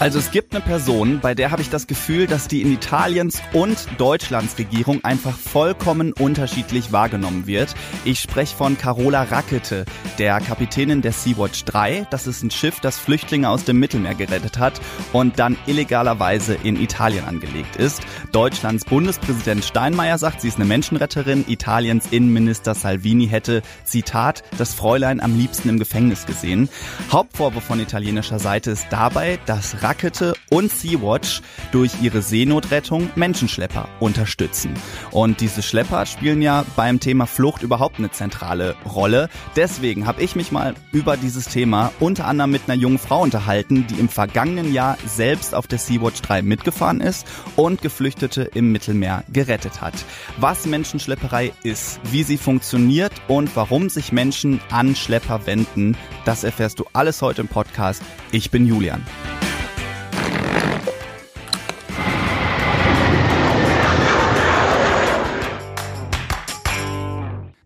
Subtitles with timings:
[0.00, 3.42] Also es gibt eine Person, bei der habe ich das Gefühl, dass die in Italiens
[3.52, 7.74] und Deutschlands Regierung einfach vollkommen unterschiedlich wahrgenommen wird.
[8.06, 9.84] Ich spreche von Carola Rackete,
[10.18, 12.06] der Kapitänin der Sea-Watch 3.
[12.10, 14.80] Das ist ein Schiff, das Flüchtlinge aus dem Mittelmeer gerettet hat
[15.12, 18.00] und dann illegalerweise in Italien angelegt ist.
[18.32, 21.44] Deutschlands Bundespräsident Steinmeier sagt, sie ist eine Menschenretterin.
[21.46, 26.70] Italiens Innenminister Salvini hätte, Zitat, das Fräulein am liebsten im Gefängnis gesehen.
[27.12, 34.72] Hauptvorwurf von italienischer Seite ist dabei, dass Rakete und Sea-Watch durch ihre Seenotrettung Menschenschlepper unterstützen.
[35.10, 39.28] Und diese Schlepper spielen ja beim Thema Flucht überhaupt eine zentrale Rolle.
[39.56, 43.84] Deswegen habe ich mich mal über dieses Thema unter anderem mit einer jungen Frau unterhalten,
[43.88, 47.26] die im vergangenen Jahr selbst auf der Sea-Watch 3 mitgefahren ist
[47.56, 49.94] und Geflüchtete im Mittelmeer gerettet hat.
[50.36, 56.78] Was Menschenschlepperei ist, wie sie funktioniert und warum sich Menschen an Schlepper wenden, das erfährst
[56.78, 58.02] du alles heute im Podcast.
[58.30, 59.04] Ich bin Julian.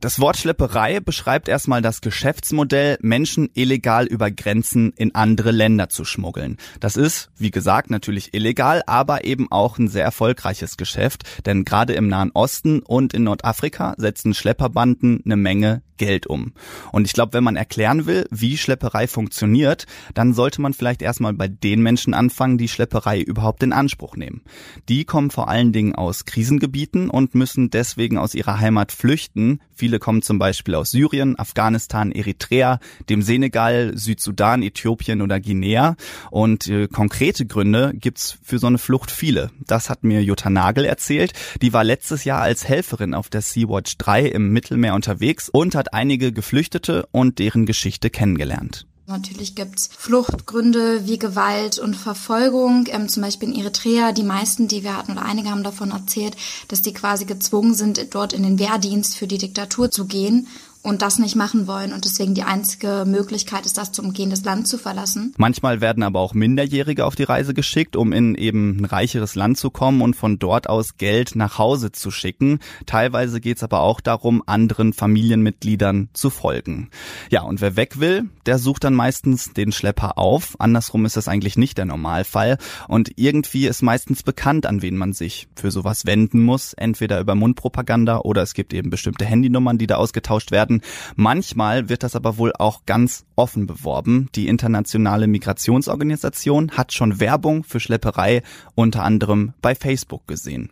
[0.05, 6.05] Das Wort Schlepperei beschreibt erstmal das Geschäftsmodell, Menschen illegal über Grenzen in andere Länder zu
[6.05, 6.59] schmuggeln.
[6.79, 11.95] Das ist, wie gesagt, natürlich illegal, aber eben auch ein sehr erfolgreiches Geschäft, denn gerade
[11.95, 16.53] im Nahen Osten und in Nordafrika setzen Schlepperbanden eine Menge Geld um.
[16.93, 21.33] Und ich glaube, wenn man erklären will, wie Schlepperei funktioniert, dann sollte man vielleicht erstmal
[21.33, 24.43] bei den Menschen anfangen, die Schlepperei überhaupt in Anspruch nehmen.
[24.89, 29.61] Die kommen vor allen Dingen aus Krisengebieten und müssen deswegen aus ihrer Heimat flüchten.
[29.75, 32.79] Viele kommen zum Beispiel aus Syrien, Afghanistan, Eritrea,
[33.09, 35.97] dem Senegal, Südsudan, Äthiopien oder Guinea.
[36.31, 39.51] Und äh, konkrete Gründe gibt's für so eine Flucht viele.
[39.67, 41.33] Das hat mir Jutta Nagel erzählt.
[41.61, 45.84] Die war letztes Jahr als Helferin auf der Sea-Watch 3 im Mittelmeer unterwegs und hat
[45.85, 48.87] hat einige Geflüchtete und deren Geschichte kennengelernt.
[49.07, 54.13] Natürlich gibt's Fluchtgründe wie Gewalt und Verfolgung, ähm, zum Beispiel in Eritrea.
[54.13, 56.37] Die meisten, die wir hatten, oder einige haben davon erzählt,
[56.69, 60.49] dass die quasi gezwungen sind, dort in den Wehrdienst für die Diktatur zu gehen
[60.85, 64.45] und das nicht machen wollen und deswegen die einzige Möglichkeit ist, das zu umgehen, das
[64.45, 65.35] Land zu verlassen.
[65.39, 69.57] Manchmal werden aber auch Minderjährige auf die Reise geschickt, um in eben ein reicheres Land
[69.57, 72.59] zu kommen und von dort aus Geld nach Hause zu schicken.
[72.85, 76.91] Teilweise geht es aber auch darum, anderen Familienmitgliedern zu folgen.
[77.31, 80.55] Ja, und wer weg will, der sucht dann meistens den Schlepper auf.
[80.59, 82.59] Andersrum ist das eigentlich nicht der Normalfall.
[82.89, 86.75] Und irgendwie ist meistens bekannt, an wen man sich für sowas wenden muss.
[86.75, 90.83] Entweder über Mundpropaganda oder es gibt eben bestimmte Handynummern, die da ausgetauscht werden werden.
[91.17, 94.29] Manchmal wird das aber wohl auch ganz offen beworben.
[94.35, 98.43] Die internationale Migrationsorganisation hat schon Werbung für Schlepperei
[98.75, 100.71] unter anderem bei Facebook gesehen.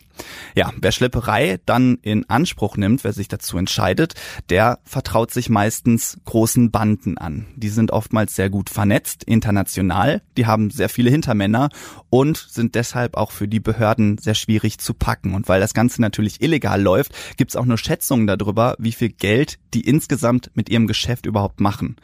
[0.54, 4.14] Ja, wer Schlepperei dann in Anspruch nimmt, wer sich dazu entscheidet,
[4.50, 7.46] der vertraut sich meistens großen Banden an.
[7.56, 11.70] Die sind oftmals sehr gut vernetzt, international, die haben sehr viele Hintermänner
[12.10, 15.34] und sind deshalb auch für die Behörden sehr schwierig zu packen.
[15.34, 19.58] Und weil das Ganze natürlich illegal läuft, gibt's auch nur Schätzungen darüber, wie viel Geld
[19.74, 21.96] die insgesamt mit ihrem Geschäft überhaupt machen.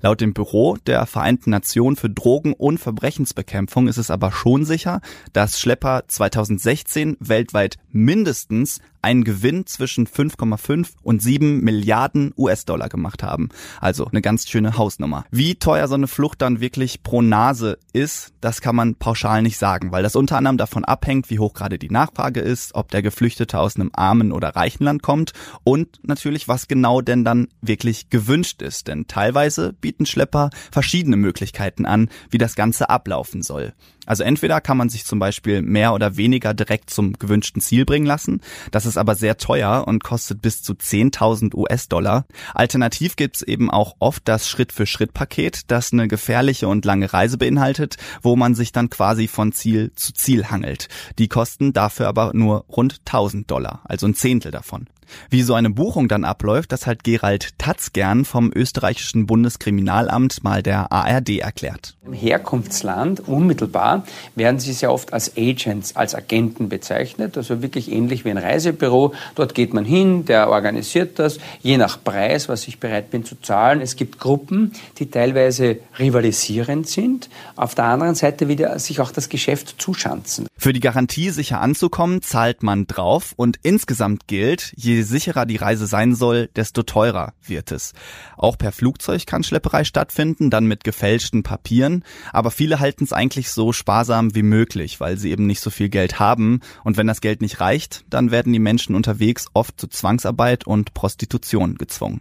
[0.00, 5.00] Laut dem Büro der Vereinten Nationen für Drogen- und Verbrechensbekämpfung ist es aber schon sicher,
[5.32, 13.48] dass Schlepper 2016 weltweit mindestens einen Gewinn zwischen 5,5 und 7 Milliarden US-Dollar gemacht haben.
[13.80, 15.24] Also eine ganz schöne Hausnummer.
[15.30, 19.58] Wie teuer so eine Flucht dann wirklich pro Nase ist, das kann man pauschal nicht
[19.58, 23.02] sagen, weil das unter anderem davon abhängt, wie hoch gerade die Nachfrage ist, ob der
[23.02, 25.32] Geflüchtete aus einem armen oder reichen Land kommt
[25.64, 28.88] und natürlich, was genau denn dann wirklich gewünscht ist.
[28.88, 33.72] Denn teilweise bieten Schlepper verschiedene Möglichkeiten an, wie das Ganze ablaufen soll.
[34.04, 38.06] Also entweder kann man sich zum Beispiel mehr oder weniger direkt zum gewünschten Ziel bringen
[38.06, 38.40] lassen.
[38.72, 42.26] Das ist aber sehr teuer und kostet bis zu 10.000 US-Dollar.
[42.54, 48.36] Alternativ gibt's eben auch oft das Schritt-für-Schritt-Paket, das eine gefährliche und lange Reise beinhaltet, wo
[48.36, 50.88] man sich dann quasi von Ziel zu Ziel hangelt.
[51.18, 54.86] Die kosten dafür aber nur rund 1000 Dollar, also ein Zehntel davon.
[55.30, 60.92] Wie so eine Buchung dann abläuft, das hat Gerald Tatzgern vom österreichischen Bundeskriminalamt mal der
[60.92, 61.96] ARD erklärt.
[62.04, 64.04] Im Herkunftsland unmittelbar
[64.34, 69.14] werden sie sehr oft als Agents, als Agenten bezeichnet, also wirklich ähnlich wie ein Reisebüro.
[69.34, 73.40] Dort geht man hin, der organisiert das, je nach Preis, was ich bereit bin zu
[73.40, 73.80] zahlen.
[73.80, 79.28] Es gibt Gruppen, die teilweise rivalisierend sind, auf der anderen Seite wieder sich auch das
[79.28, 80.46] Geschäft zuschanzen.
[80.56, 85.56] Für die Garantie sicher anzukommen, zahlt man drauf und insgesamt gilt, je je sicherer die
[85.56, 87.92] Reise sein soll, desto teurer wird es.
[88.36, 93.50] Auch per Flugzeug kann Schlepperei stattfinden, dann mit gefälschten Papieren, aber viele halten es eigentlich
[93.50, 97.20] so sparsam wie möglich, weil sie eben nicht so viel Geld haben und wenn das
[97.20, 102.20] Geld nicht reicht, dann werden die Menschen unterwegs oft zu Zwangsarbeit und Prostitution gezwungen.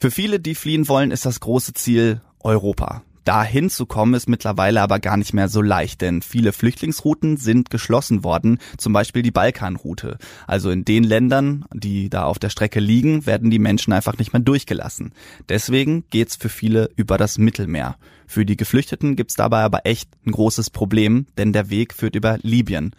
[0.00, 3.02] Für viele, die fliehen wollen, ist das große Ziel Europa.
[3.24, 7.70] Dahin zu kommen ist mittlerweile aber gar nicht mehr so leicht, denn viele Flüchtlingsrouten sind
[7.70, 10.18] geschlossen worden, zum Beispiel die Balkanroute.
[10.46, 14.32] Also in den Ländern, die da auf der Strecke liegen, werden die Menschen einfach nicht
[14.32, 15.12] mehr durchgelassen.
[15.48, 17.96] Deswegen geht's für viele über das Mittelmeer.
[18.26, 22.38] Für die Geflüchteten gibt's dabei aber echt ein großes Problem, denn der Weg führt über
[22.42, 22.94] Libyen.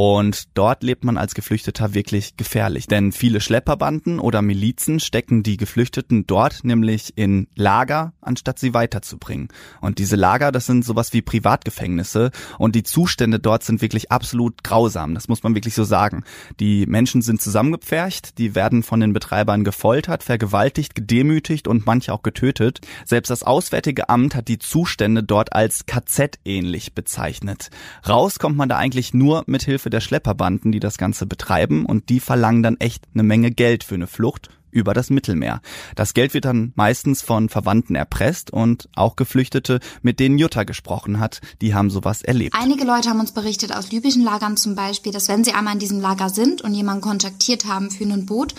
[0.00, 5.56] Und dort lebt man als Geflüchteter wirklich gefährlich, denn viele Schlepperbanden oder Milizen stecken die
[5.56, 9.48] Geflüchteten dort nämlich in Lager, anstatt sie weiterzubringen.
[9.80, 14.62] Und diese Lager, das sind sowas wie Privatgefängnisse und die Zustände dort sind wirklich absolut
[14.62, 16.22] grausam, das muss man wirklich so sagen.
[16.60, 22.22] Die Menschen sind zusammengepfercht, die werden von den Betreibern gefoltert, vergewaltigt, gedemütigt und manche auch
[22.22, 22.82] getötet.
[23.04, 27.70] Selbst das Auswärtige Amt hat die Zustände dort als KZ ähnlich bezeichnet.
[28.08, 31.86] Raus kommt man da eigentlich nur mit Hilfe Hilfe der Schlepperbanden, die das Ganze betreiben
[31.86, 35.62] und die verlangen dann echt eine Menge Geld für eine Flucht über das Mittelmeer.
[35.96, 41.20] Das Geld wird dann meistens von Verwandten erpresst und auch Geflüchtete, mit denen Jutta gesprochen
[41.20, 42.54] hat, die haben sowas erlebt.
[42.54, 45.80] Einige Leute haben uns berichtet aus libyschen Lagern zum Beispiel, dass wenn sie einmal in
[45.80, 48.54] diesem Lager sind und jemanden kontaktiert haben für ein Boot,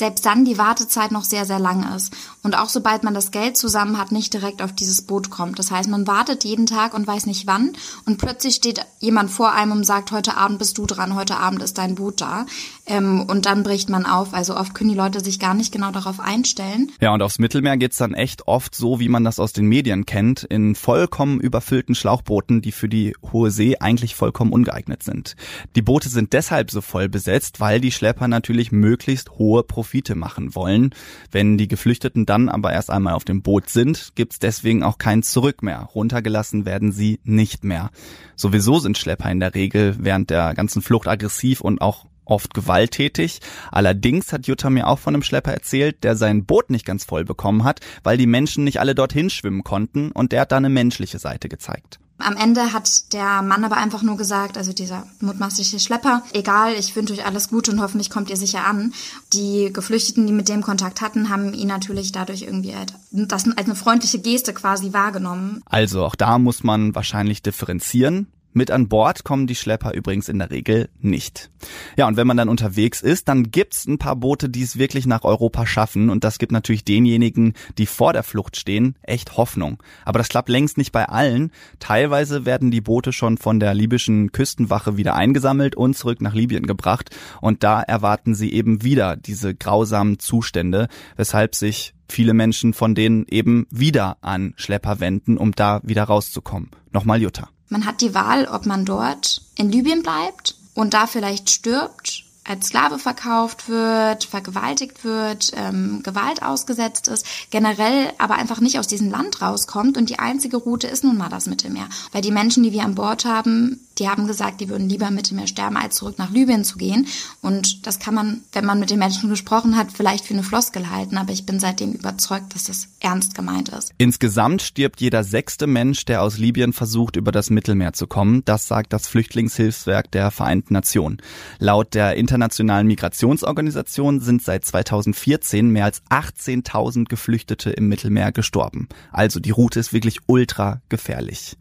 [0.00, 2.12] selbst dann die Wartezeit noch sehr, sehr lang ist.
[2.42, 5.60] Und auch sobald man das Geld zusammen hat, nicht direkt auf dieses Boot kommt.
[5.60, 7.74] Das heißt, man wartet jeden Tag und weiß nicht wann.
[8.06, 11.62] Und plötzlich steht jemand vor einem und sagt, heute Abend bist du dran, heute Abend
[11.62, 12.46] ist dein Boot da.
[12.90, 14.34] Ähm, und dann bricht man auf.
[14.34, 16.90] Also oft können die Leute sich gar nicht genau darauf einstellen.
[17.00, 20.06] Ja, und aufs Mittelmeer geht's dann echt oft so, wie man das aus den Medien
[20.06, 25.36] kennt, in vollkommen überfüllten Schlauchbooten, die für die hohe See eigentlich vollkommen ungeeignet sind.
[25.76, 30.56] Die Boote sind deshalb so voll besetzt, weil die Schlepper natürlich möglichst hohe Profite machen
[30.56, 30.92] wollen.
[31.30, 35.22] Wenn die Geflüchteten dann aber erst einmal auf dem Boot sind, gibt's deswegen auch kein
[35.22, 35.88] Zurück mehr.
[35.94, 37.90] Runtergelassen werden sie nicht mehr.
[38.34, 43.40] Sowieso sind Schlepper in der Regel während der ganzen Flucht aggressiv und auch oft gewalttätig.
[43.70, 47.24] Allerdings hat Jutta mir auch von einem Schlepper erzählt, der sein Boot nicht ganz voll
[47.24, 50.68] bekommen hat, weil die Menschen nicht alle dorthin schwimmen konnten und der hat da eine
[50.68, 51.98] menschliche Seite gezeigt.
[52.22, 56.94] Am Ende hat der Mann aber einfach nur gesagt, also dieser mutmaßliche Schlepper, egal, ich
[56.94, 58.92] wünsche euch alles Gute und hoffentlich kommt ihr sicher an.
[59.32, 62.74] Die Geflüchteten, die mit dem Kontakt hatten, haben ihn natürlich dadurch irgendwie
[63.10, 65.62] das als eine freundliche Geste quasi wahrgenommen.
[65.64, 68.26] Also auch da muss man wahrscheinlich differenzieren.
[68.52, 71.50] Mit an Bord kommen die Schlepper übrigens in der Regel nicht.
[71.96, 75.06] Ja, und wenn man dann unterwegs ist, dann gibt's ein paar Boote, die es wirklich
[75.06, 76.10] nach Europa schaffen.
[76.10, 79.80] Und das gibt natürlich denjenigen, die vor der Flucht stehen, echt Hoffnung.
[80.04, 81.52] Aber das klappt längst nicht bei allen.
[81.78, 86.66] Teilweise werden die Boote schon von der libyschen Küstenwache wieder eingesammelt und zurück nach Libyen
[86.66, 87.10] gebracht.
[87.40, 93.26] Und da erwarten sie eben wieder diese grausamen Zustände, weshalb sich viele Menschen von denen
[93.28, 96.70] eben wieder an Schlepper wenden, um da wieder rauszukommen.
[96.90, 97.48] Nochmal Jutta.
[97.70, 102.66] Man hat die Wahl, ob man dort in Libyen bleibt und da vielleicht stirbt als
[102.66, 109.10] Sklave verkauft wird, vergewaltigt wird, ähm, Gewalt ausgesetzt ist, generell aber einfach nicht aus diesem
[109.10, 111.88] Land rauskommt und die einzige Route ist nun mal das Mittelmeer.
[112.10, 115.14] Weil die Menschen, die wir an Bord haben, die haben gesagt, die würden lieber im
[115.14, 117.06] Mittelmeer sterben, als zurück nach Libyen zu gehen.
[117.42, 120.90] Und das kann man, wenn man mit den Menschen gesprochen hat, vielleicht für eine Floskel
[120.90, 123.92] halten, aber ich bin seitdem überzeugt, dass das ernst gemeint ist.
[123.98, 128.42] Insgesamt stirbt jeder sechste Mensch, der aus Libyen versucht, über das Mittelmeer zu kommen.
[128.46, 131.18] Das sagt das Flüchtlingshilfswerk der Vereinten Nationen.
[131.58, 138.88] Laut der Internationalen Migrationsorganisation sind seit 2014 mehr als 18.000 Geflüchtete im Mittelmeer gestorben.
[139.12, 141.58] Also die Route ist wirklich ultra gefährlich.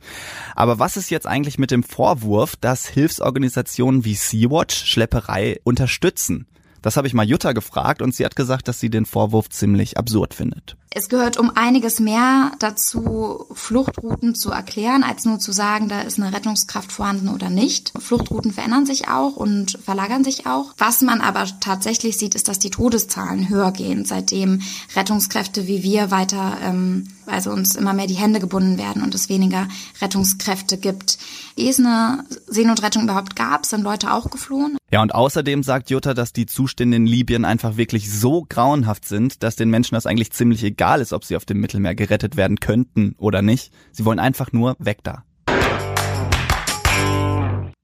[0.56, 1.84] Aber was ist jetzt eigentlich mit dem
[2.30, 6.46] Vorwurf, dass Hilfsorganisationen wie Sea-Watch Schlepperei unterstützen?
[6.84, 9.98] Das habe ich mal Jutta gefragt und sie hat gesagt, dass sie den Vorwurf ziemlich
[9.98, 10.78] absurd findet.
[10.92, 16.20] Es gehört um einiges mehr dazu, Fluchtrouten zu erklären, als nur zu sagen, da ist
[16.20, 17.94] eine Rettungskraft vorhanden oder nicht.
[18.00, 20.74] Fluchtrouten verändern sich auch und verlagern sich auch.
[20.78, 24.62] Was man aber tatsächlich sieht, ist, dass die Todeszahlen höher gehen, seitdem
[24.96, 29.30] Rettungskräfte wie wir weiter, ähm, also uns immer mehr die Hände gebunden werden und es
[29.30, 29.68] weniger
[30.02, 31.18] Rettungskräfte gibt.
[31.56, 34.78] Ehe es eine Seenotrettung überhaupt gab, sind Leute auch geflohen.
[34.92, 39.44] Ja, und außerdem sagt Jutta, dass die Zustände in Libyen einfach wirklich so grauenhaft sind,
[39.44, 42.60] dass den Menschen das eigentlich ziemlich egal ist, ob sie auf dem Mittelmeer gerettet werden
[42.60, 43.72] könnten oder nicht.
[43.92, 45.24] Sie wollen einfach nur weg da.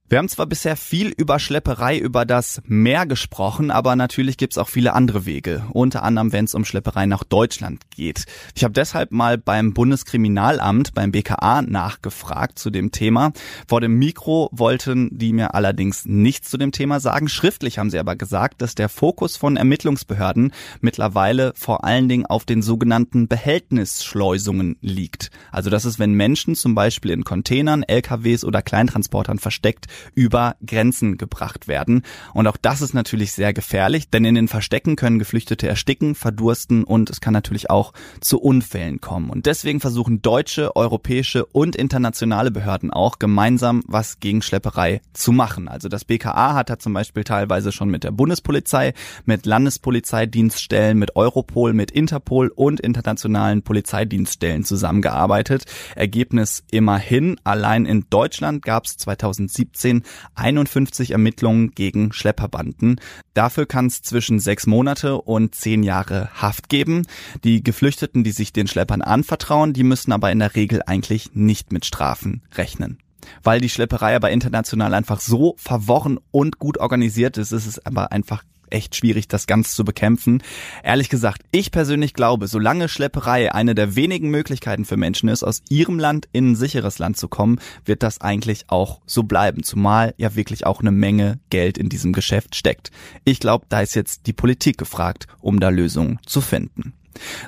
[0.07, 4.69] Wir haben zwar bisher viel über Schlepperei über das Meer gesprochen, aber natürlich gibt's auch
[4.69, 8.25] viele andere Wege, unter anderem wenn es um Schlepperei nach Deutschland geht.
[8.53, 13.33] Ich habe deshalb mal beim Bundeskriminalamt, beim BKA, nachgefragt zu dem Thema.
[13.67, 17.27] Vor dem Mikro wollten die mir allerdings nichts zu dem Thema sagen.
[17.27, 22.45] Schriftlich haben sie aber gesagt, dass der Fokus von Ermittlungsbehörden mittlerweile vor allen Dingen auf
[22.45, 25.31] den sogenannten Behältnisschleusungen liegt.
[25.51, 31.17] Also das ist, wenn Menschen zum Beispiel in Containern, LKWs oder Kleintransportern versteckt über Grenzen
[31.17, 32.03] gebracht werden.
[32.33, 36.83] Und auch das ist natürlich sehr gefährlich, denn in den Verstecken können Geflüchtete ersticken, verdursten
[36.83, 39.29] und es kann natürlich auch zu Unfällen kommen.
[39.29, 45.67] Und deswegen versuchen deutsche, europäische und internationale Behörden auch gemeinsam was gegen Schlepperei zu machen.
[45.67, 48.93] Also das BKA hat da zum Beispiel teilweise schon mit der Bundespolizei,
[49.25, 55.65] mit Landespolizeidienststellen, mit Europol, mit Interpol und internationalen Polizeidienststellen zusammengearbeitet.
[55.95, 60.03] Ergebnis immerhin, allein in Deutschland gab es 2017 2018
[60.35, 62.99] 51 Ermittlungen gegen Schlepperbanden.
[63.33, 67.05] Dafür kann es zwischen sechs Monate und zehn Jahre Haft geben.
[67.43, 71.71] Die Geflüchteten, die sich den Schleppern anvertrauen, die müssen aber in der Regel eigentlich nicht
[71.71, 72.99] mit Strafen rechnen.
[73.43, 78.11] Weil die Schlepperei aber international einfach so verworren und gut organisiert ist, ist es aber
[78.11, 80.41] einfach echt schwierig, das ganz zu bekämpfen.
[80.83, 85.61] Ehrlich gesagt, ich persönlich glaube, solange Schlepperei eine der wenigen Möglichkeiten für Menschen ist, aus
[85.69, 89.63] ihrem Land in ein sicheres Land zu kommen, wird das eigentlich auch so bleiben.
[89.63, 92.91] Zumal ja wirklich auch eine Menge Geld in diesem Geschäft steckt.
[93.23, 96.93] Ich glaube, da ist jetzt die Politik gefragt, um da Lösungen zu finden.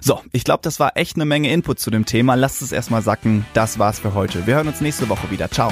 [0.01, 2.35] So, ich glaube, das war echt eine Menge Input zu dem Thema.
[2.35, 3.45] Lasst es erstmal sacken.
[3.53, 4.47] Das war's für heute.
[4.47, 5.49] Wir hören uns nächste Woche wieder.
[5.51, 5.71] Ciao.